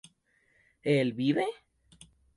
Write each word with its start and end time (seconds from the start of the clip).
¿él 0.81 1.13
vive? 1.13 1.45